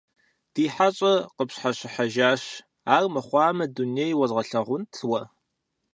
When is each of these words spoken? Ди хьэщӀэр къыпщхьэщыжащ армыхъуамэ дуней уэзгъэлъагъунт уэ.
Ди 0.53 0.65
хьэщӀэр 0.73 1.17
къыпщхьэщыжащ 1.35 2.43
армыхъуамэ 2.95 3.65
дуней 3.75 4.13
уэзгъэлъагъунт 4.19 4.93
уэ. 5.09 5.21